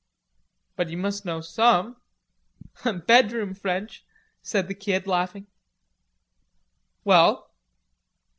"But 0.75 0.89
you 0.89 0.97
must 0.97 1.25
know 1.25 1.41
some." 1.41 1.95
"Bedroom 3.05 3.53
French," 3.53 4.03
said 4.41 4.67
the 4.67 4.73
Kid, 4.73 5.05
laughing. 5.05 5.45
"Well?" 7.03 7.51